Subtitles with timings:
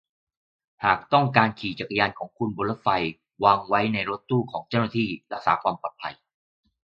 [0.85, 2.89] หากต้องการขี่จักรยานของคุณบนรถไฟ
[3.43, 6.13] วางไว้ในรถตู้ของเจ้าหน้าที่รักษาความปลอดภัย